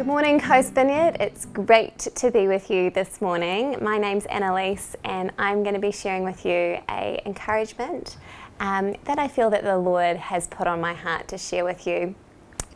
[0.00, 1.18] Good morning, Coast Vineyard.
[1.20, 3.76] It's great to be with you this morning.
[3.82, 8.16] My name's Annalise, and I'm going to be sharing with you a encouragement
[8.60, 11.86] um, that I feel that the Lord has put on my heart to share with
[11.86, 12.14] you.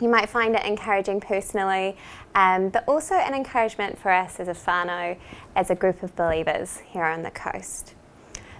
[0.03, 1.97] You might find it encouraging personally,
[2.35, 5.17] um, but also an encouragement for us as a whānau,
[5.57, 7.95] as a group of believers here on the coast.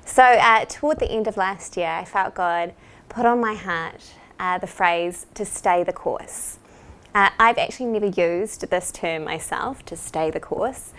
[0.07, 2.73] So, uh, toward the end of last year, I felt God
[3.11, 6.61] put on my heart uh, the phrase to stay the course.
[7.15, 10.93] Uh, I've actually never used this term myself, to stay the course,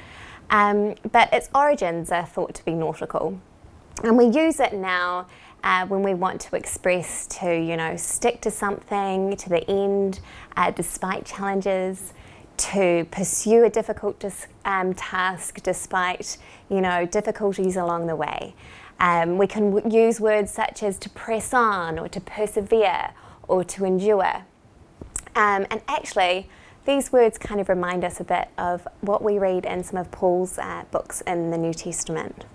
[0.49, 3.37] um, but its origins are thought to be nautical.
[4.01, 5.27] And we use it now
[5.63, 10.21] uh, when we want to express to, you know, stick to something to the end
[10.55, 12.13] uh, despite challenges,
[12.57, 16.37] to pursue a difficult dis- um, task despite,
[16.69, 18.55] you know, difficulties along the way.
[19.01, 23.09] Um, we can w- use words such as to press on or to persevere
[23.49, 24.45] or to endure.
[25.35, 26.49] Um, and actually,
[26.85, 30.11] these words kind of remind us a bit of what we read in some of
[30.11, 32.45] Paul's uh, books in the New Testament.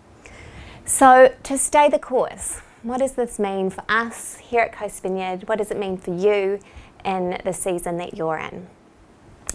[0.85, 5.49] So, to stay the course, what does this mean for us here at Coast Vineyard?
[5.49, 6.59] What does it mean for you
[7.05, 8.69] in the season that you're in?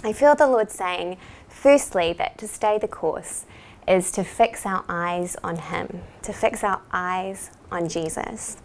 [0.03, 3.45] I feel the Lord saying, firstly, that to stay the course
[3.87, 8.57] is to fix our eyes on Him, to fix our eyes on Jesus.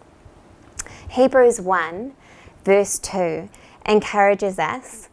[1.09, 2.13] Hebrews 1,
[2.63, 3.49] verse 2
[3.85, 5.09] encourages us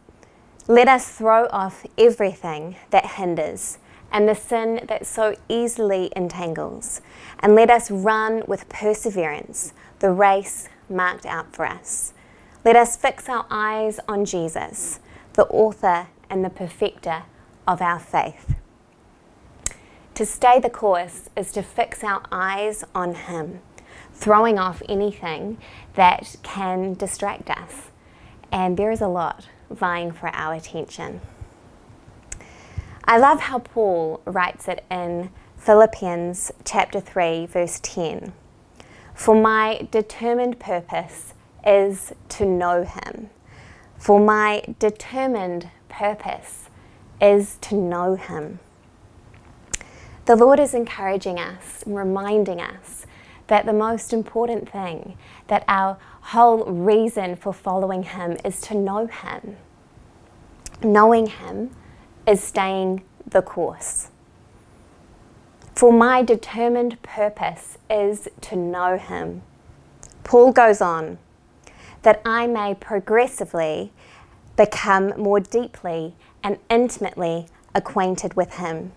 [0.69, 3.79] let us throw off everything that hinders
[4.11, 7.01] and the sin that so easily entangles,
[7.39, 12.13] and let us run with perseverance the race marked out for us.
[12.63, 14.99] Let us fix our eyes on Jesus,
[15.33, 17.23] the author and the perfecter
[17.67, 18.53] of our faith.
[20.13, 23.61] To stay the course is to fix our eyes on Him,
[24.13, 25.57] throwing off anything
[25.95, 27.88] that can distract us
[28.51, 31.21] and there is a lot vying for our attention.
[33.03, 38.33] I love how Paul writes it in Philippians chapter 3 verse 10.
[39.13, 41.33] For my determined purpose
[41.65, 43.29] is to know him.
[43.97, 46.69] For my determined purpose
[47.19, 48.59] is to know him.
[50.25, 53.05] The Lord is encouraging us reminding us
[53.49, 55.17] that the most important thing,
[55.47, 59.57] that our whole reason for following Him is to know Him.
[60.83, 61.75] Knowing Him
[62.25, 64.09] is staying the course.
[65.75, 69.41] For my determined purpose is to know Him.
[70.23, 71.17] Paul goes on,
[72.03, 73.91] that I may progressively
[74.55, 78.91] become more deeply and intimately acquainted with Him.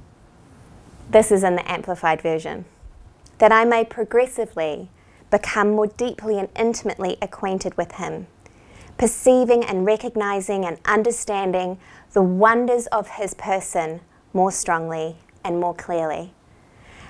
[1.09, 2.67] This is in the Amplified Version.
[3.39, 4.89] That I may progressively
[5.31, 8.27] become more deeply and intimately acquainted with Him,
[8.99, 11.79] perceiving and recognizing and understanding
[12.13, 14.01] the wonders of His person
[14.33, 16.35] more strongly and more clearly.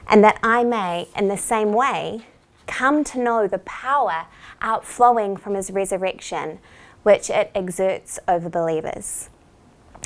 [0.08, 2.26] And that I may, in the same way,
[2.66, 4.26] come to know the power
[4.60, 6.58] outflowing from His resurrection,
[7.02, 9.28] which it exerts over believers.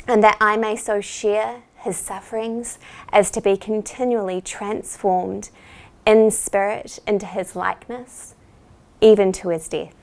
[0.07, 2.79] And that I may so share His sufferings
[3.09, 5.49] as to be continually transformed
[6.07, 8.33] in spirit into his likeness,
[9.01, 9.93] even to his death.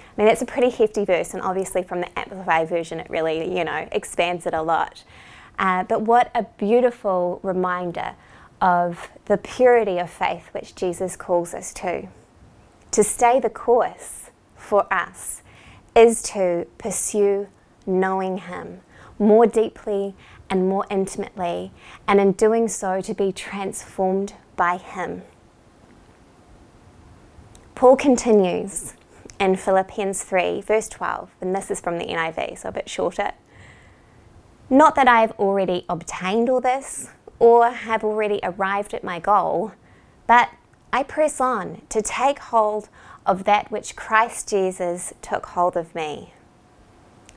[0.00, 3.56] I mean, that's a pretty hefty verse, and obviously from the Amplified version, it really,
[3.56, 5.04] you know, expands it a lot.
[5.56, 8.16] Uh, but what a beautiful reminder
[8.60, 12.08] of the purity of faith which Jesus calls us to.
[12.90, 15.42] To stay the course for us
[15.94, 17.46] is to pursue
[17.86, 18.80] knowing Him
[19.20, 20.16] more deeply
[20.50, 21.70] and more intimately,
[22.08, 25.22] and in doing so, to be transformed by Him.
[27.74, 28.94] Paul continues
[29.40, 33.32] in Philippians 3, verse 12, and this is from the NIV, so a bit shorter.
[34.70, 37.10] Not that I have already obtained all this
[37.40, 39.72] or have already arrived at my goal,
[40.28, 40.50] but
[40.92, 42.88] I press on to take hold
[43.26, 46.32] of that which Christ Jesus took hold of me.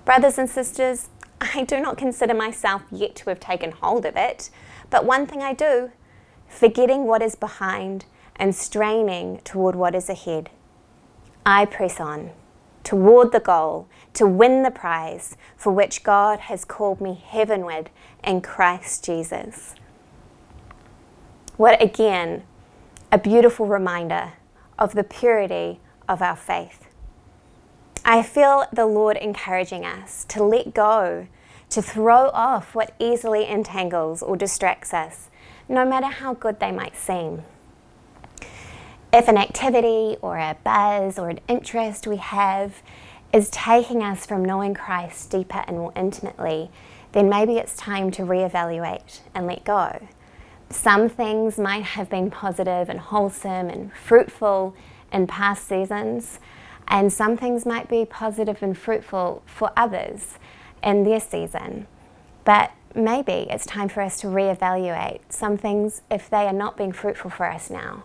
[0.05, 1.09] Brothers and sisters,
[1.41, 4.51] I do not consider myself yet to have taken hold of it,
[4.91, 5.91] but one thing I do,
[6.47, 8.05] forgetting what is behind
[8.37, 10.49] and straining toward what is ahead.
[11.45, 12.31] I press on
[12.87, 17.89] toward the goal to win the prize for which God has called me heavenward
[18.23, 19.75] in Christ Jesus.
[21.57, 22.43] What again,
[23.11, 24.33] a beautiful reminder
[24.79, 26.87] of the purity of our faith.
[28.05, 31.27] I feel the Lord encouraging us to let go,
[31.71, 35.29] to throw off what easily entangles or distracts us,
[35.67, 37.43] no matter how good they might seem.
[39.13, 42.81] If an activity or a buzz or an interest we have
[43.31, 46.69] is taking us from knowing Christ deeper and more intimately,
[47.13, 50.07] then maybe it's time to reevaluate and let go.
[50.69, 54.75] Some things might have been positive and wholesome and fruitful
[55.13, 56.39] in past seasons,
[56.89, 60.37] and some things might be positive and fruitful for others
[60.83, 61.87] in their season.
[62.43, 66.91] But maybe it's time for us to reevaluate some things if they are not being
[66.91, 68.03] fruitful for us now,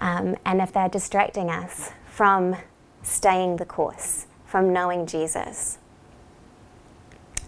[0.00, 2.56] um, and if they're distracting us from
[3.02, 5.78] staying the course, from knowing Jesus.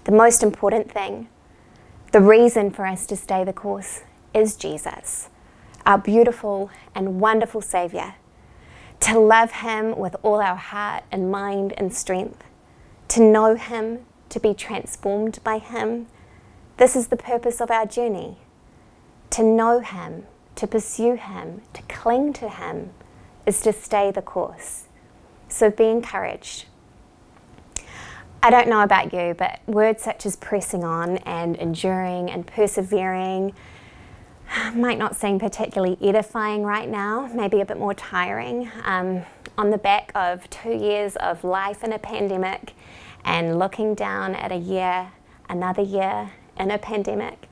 [0.05, 1.29] The most important thing,
[2.12, 4.02] the reason for us to stay the course,
[4.32, 5.31] is Jesus,
[5.87, 8.14] our beautiful and wonderful Saviour.
[9.00, 12.44] To love Him with all our heart and mind and strength,
[13.08, 14.00] to know Him,
[14.31, 16.06] to be transformed by Him.
[16.76, 18.37] This is the purpose of our journey.
[19.31, 20.25] To know Him,
[20.56, 22.91] to pursue Him, to cling to Him,
[23.47, 24.85] is to stay the course.
[25.49, 26.65] So be encouraged.
[28.43, 33.55] I don't know about you, but words such as pressing on and enduring and persevering
[34.75, 38.70] might not seem particularly edifying right now, maybe a bit more tiring.
[38.85, 39.23] Um,
[39.56, 42.73] on the back of two years of life in a pandemic
[43.25, 45.12] and looking down at a year,
[45.49, 47.49] another year in a pandemic,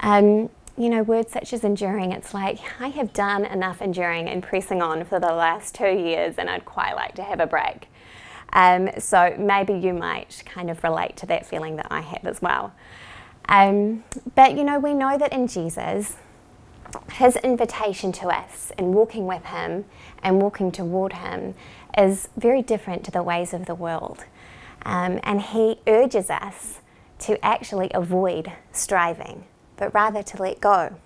[0.00, 4.42] um, you know, words such as enduring, it's like, I have done enough enduring and
[4.42, 7.88] pressing on for the last two years, and I'd quite like to have a break.
[8.52, 12.42] Um, so maybe you might kind of relate to that feeling that I have as
[12.42, 12.72] well.
[13.48, 14.04] Um,
[14.34, 16.16] but you know, we know that in Jesus,
[17.12, 19.84] his invitation to us and walking with him
[20.22, 21.54] and walking toward him
[21.98, 24.24] is very different to the ways of the world.
[24.84, 26.80] Um, and he urges us
[27.24, 29.44] to actually avoid striving,
[29.76, 30.96] but rather to let go.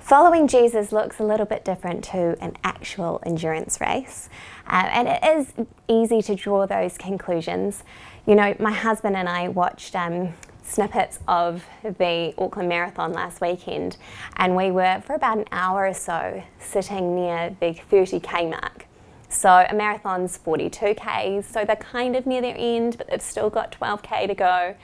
[0.00, 4.28] Following Jesus looks a little bit different to an actual endurance race,
[4.66, 5.52] uh, and it is
[5.86, 7.84] easy to draw those conclusions.
[8.26, 13.98] You know, my husband and I watched um, snippets of the Auckland Marathon last weekend,
[14.36, 18.86] and we were for about an hour or so sitting near the 30k mark.
[19.30, 23.48] So a marathon's 42 k's, so they're kind of near their end, but they've still
[23.48, 24.74] got 12k to go.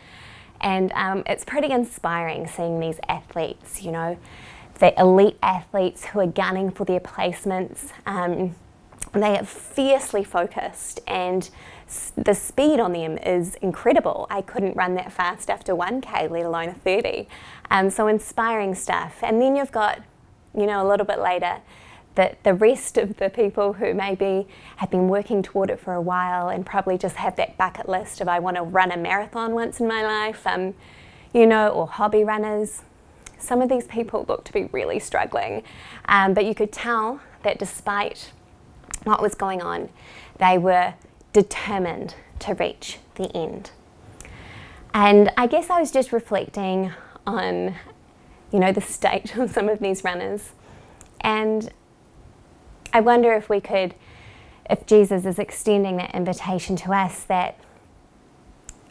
[0.61, 4.17] And um, it's pretty inspiring seeing these athletes, you know,
[4.79, 7.91] the elite athletes who are gunning for their placements.
[8.07, 8.55] Um,
[9.13, 11.51] they are fiercely focused and
[12.17, 14.27] the speed on them is incredible.
[14.31, 17.29] I couldn't run that fast after 1K, let alone a 30.
[17.71, 19.19] Um, so inspiring stuff.
[19.23, 20.03] And then you've got,
[20.57, 21.61] you know, a little bit later,
[22.17, 26.01] that the rest of the people who maybe have been working toward it for a
[26.01, 29.53] while and probably just have that bucket list of I want to run a marathon
[29.55, 30.75] once in my life, um,
[31.33, 32.83] you know, or hobby runners.
[33.39, 35.63] Some of these people look to be really struggling,
[36.07, 38.33] um, but you could tell that despite
[39.05, 39.91] what was going on,
[40.39, 40.95] they were
[41.33, 43.71] determined to reach the end.
[44.95, 46.93] And I guess I was just reflecting
[47.27, 47.75] on,
[48.51, 50.53] you know, the state of some of these runners.
[51.21, 51.71] And
[52.97, 53.95] I wonder if we could,
[54.71, 57.59] if Jesus is extending that invitation to us that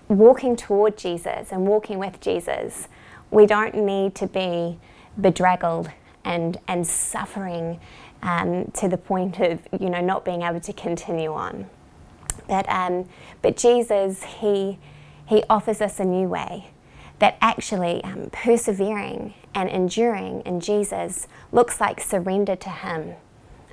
[0.07, 2.87] walking toward Jesus and walking with Jesus,
[3.31, 4.77] we don't need to be
[5.19, 5.89] bedraggled
[6.23, 7.79] and, and suffering
[8.21, 11.67] um, to the point of, you know, not being able to continue on.
[12.47, 13.09] But, um,
[13.41, 14.77] but Jesus, he,
[15.25, 16.69] he offers us a new way
[17.17, 23.15] that actually um, persevering and enduring in Jesus looks like surrender to Him,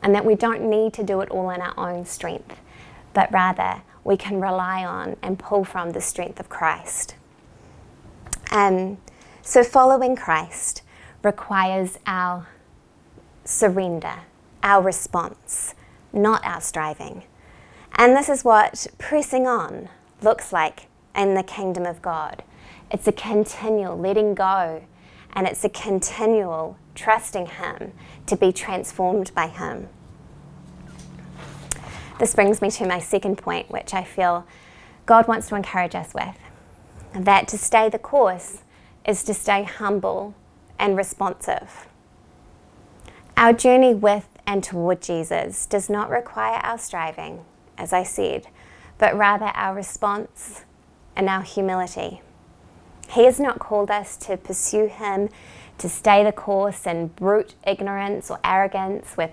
[0.03, 2.61] and that we don't need to do it all in our own strength,
[3.15, 7.15] but rather we can rely on and pull from the strength of Christ.
[8.51, 8.99] Um,
[9.43, 10.83] so, following Christ
[11.23, 12.49] requires our
[13.45, 14.21] surrender,
[14.63, 15.75] our response,
[16.13, 17.25] not our striving.
[17.97, 19.89] And this is what pressing on
[20.23, 22.43] looks like in the kingdom of God.
[22.91, 24.83] It's a continual letting go,
[25.33, 27.93] and it's a continual trusting Him
[28.27, 29.89] to be transformed by Him.
[32.19, 34.47] This brings me to my second point, which I feel
[35.07, 36.39] God wants to encourage us with
[37.15, 38.63] that to stay the course
[39.07, 40.35] is to stay humble
[40.79, 41.87] and responsive.
[43.37, 47.45] Our journey with and toward Jesus does not require our striving
[47.79, 48.47] as I said,
[48.99, 50.65] but rather our response
[51.17, 52.23] and our humility.
[53.09, 55.29] He has not called us to pursue Him,
[55.83, 59.33] to stay the course in brute ignorance or arrogance with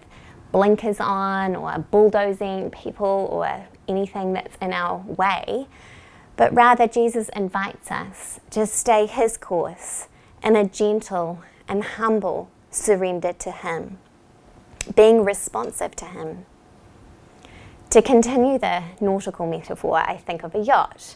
[0.51, 5.67] blinkers on or bulldozing people or anything that's in our way,
[6.37, 10.07] but rather Jesus invites us to stay his course
[10.43, 13.99] in a gentle and humble surrender to him,
[14.95, 16.47] being responsive to him.
[17.91, 21.15] To continue the nautical metaphor, I think of a yacht.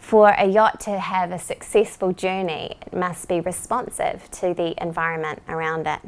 [0.00, 5.40] For a yacht to have a successful journey, it must be responsive to the environment
[5.48, 6.00] around it.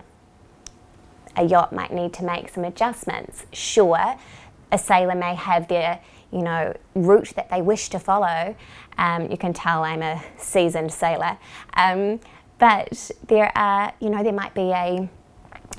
[1.36, 3.46] A yacht might need to make some adjustments.
[3.52, 4.16] Sure,
[4.72, 6.00] a sailor may have their
[6.32, 8.56] you know route that they wish to follow.
[8.98, 11.38] Um, you can tell I'm a seasoned sailor,
[11.74, 12.18] um,
[12.58, 15.08] but there are you know there might be a,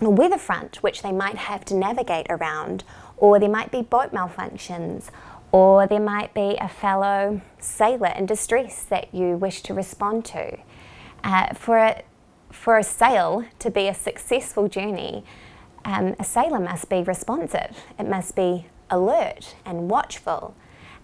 [0.01, 2.83] a weather front which they might have to navigate around,
[3.17, 5.09] or there might be boat malfunctions,
[5.53, 10.57] or there might be a fellow sailor in distress that you wish to respond to.
[11.23, 12.03] Uh, for, a,
[12.51, 15.23] for a sail to be a successful journey,
[15.85, 20.55] um, a sailor must be responsive, it must be alert and watchful.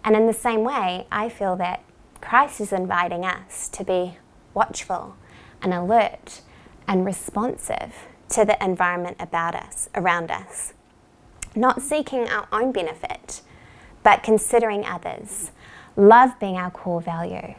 [0.03, 1.83] And in the same way, I feel that
[2.19, 4.17] Christ is inviting us to be
[4.53, 5.15] watchful
[5.61, 6.41] and alert
[6.87, 7.93] and responsive
[8.29, 10.73] to the environment about us, around us
[11.55, 13.41] not seeking our own benefit,
[14.03, 15.51] but considering others,
[15.95, 17.55] love being our core value,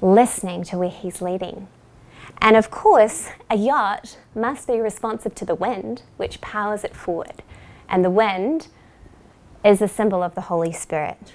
[0.00, 1.68] listening to where He's leading.
[2.40, 7.42] And of course, a yacht must be responsive to the wind, which powers it forward.
[7.88, 8.68] And the wind
[9.64, 11.34] is a symbol of the Holy Spirit.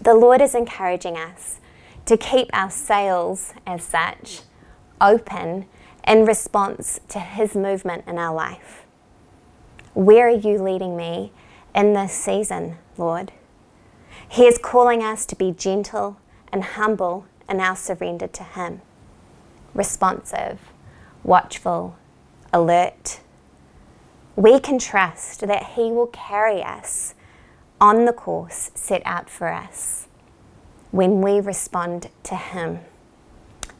[0.00, 1.60] The Lord is encouraging us
[2.06, 4.40] to keep our sails, as such,
[5.00, 5.66] open
[6.06, 8.84] in response to His movement in our life.
[9.94, 11.32] Where are you leading me
[11.76, 13.30] in this season, Lord?
[14.28, 16.16] He is calling us to be gentle
[16.50, 18.80] and humble in our surrender to Him,
[19.74, 20.58] responsive,
[21.22, 21.96] watchful,
[22.52, 23.20] alert.
[24.34, 27.14] We can trust that He will carry us
[27.80, 30.08] on the course set out for us
[30.90, 32.80] when we respond to Him.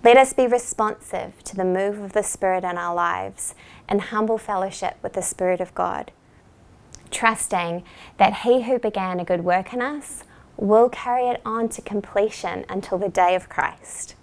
[0.04, 3.54] Let us be responsive to the move of the Spirit in our lives
[3.88, 6.12] and humble fellowship with the Spirit of God,
[7.10, 7.84] trusting
[8.18, 10.24] that He who began a good work in us
[10.56, 14.14] will carry it on to completion until the day of Christ.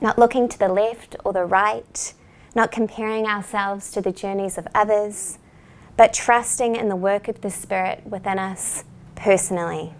[0.00, 2.14] Not looking to the left or the right,
[2.54, 5.38] not comparing ourselves to the journeys of others,
[5.96, 9.94] but trusting in the work of the Spirit within us personally.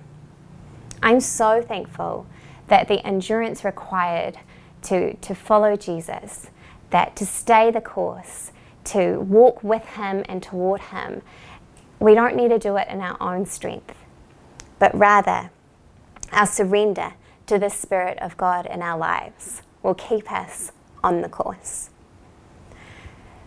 [1.02, 2.26] I'm so thankful
[2.68, 4.38] that the endurance required
[4.82, 6.48] to, to follow Jesus,
[6.90, 8.52] that to stay the course,
[8.84, 11.22] to walk with Him and toward Him,
[12.00, 13.94] we don't need to do it in our own strength,
[14.78, 15.50] but rather
[16.32, 17.14] our surrender
[17.46, 20.72] to the Spirit of God in our lives will keep us
[21.02, 21.90] on the course.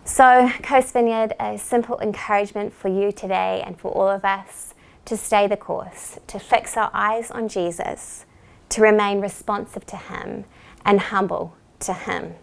[0.04, 4.72] So, Coast Vineyard, a simple encouragement for you today and for all of us
[5.04, 8.24] to stay the course, to fix our eyes on Jesus
[8.68, 10.44] to remain responsive to Him
[10.84, 12.34] and humble to Him.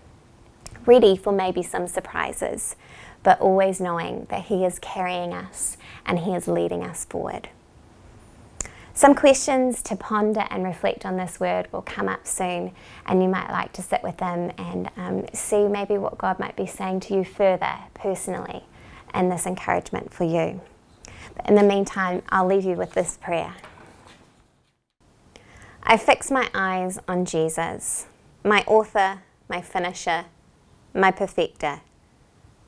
[0.85, 2.75] Ready for maybe some surprises,
[3.23, 7.49] but always knowing that He is carrying us and He is leading us forward.
[8.95, 12.73] Some questions to ponder and reflect on this word will come up soon,
[13.07, 16.55] and you might like to sit with them and um, see maybe what God might
[16.55, 18.63] be saying to you further personally
[19.11, 20.61] and this encouragement for you.
[21.35, 23.55] But in the meantime, I'll leave you with this prayer.
[25.81, 28.05] I fix my eyes on Jesus,
[28.43, 30.25] my author, my finisher,
[30.93, 31.81] my perfecter,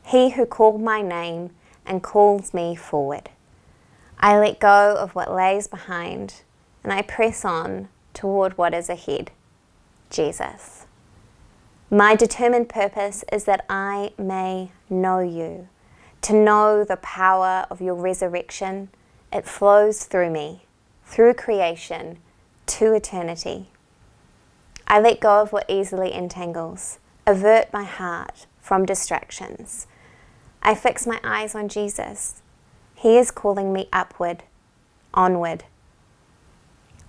[0.04, 1.52] he who called my name
[1.86, 3.30] and calls me forward.
[4.20, 6.42] I let go of what lays behind
[6.84, 9.32] and I press on toward what is ahead
[10.10, 10.86] Jesus.
[11.90, 15.68] My determined purpose is that I may know you,
[16.22, 18.90] to know the power of your resurrection.
[19.32, 20.66] It flows through me,
[21.06, 22.20] through creation
[22.68, 23.70] to eternity.
[24.88, 29.88] I let go of what easily entangles, avert my heart from distractions.
[30.62, 32.42] I fix my eyes on Jesus.
[32.96, 34.44] He is calling me upward,
[35.14, 35.64] onward.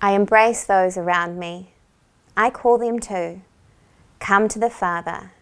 [0.01, 1.73] I embrace those around me.
[2.37, 3.43] I call them too.
[4.19, 5.33] Come to the Father.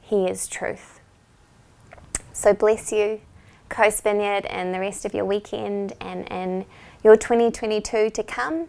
[0.00, 1.00] He is truth.
[2.32, 3.20] So bless you,
[3.68, 6.66] Coast Vineyard, and the rest of your weekend and in
[7.02, 8.68] your 2022 to come.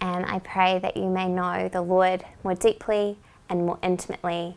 [0.00, 3.18] And I pray that you may know the Lord more deeply
[3.48, 4.56] and more intimately